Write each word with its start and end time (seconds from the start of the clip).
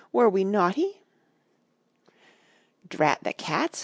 Were 0.11 0.27
we 0.27 0.43
naughty?' 0.43 1.03
"'Drat 2.89 3.19
the 3.23 3.33
cats!' 3.33 3.79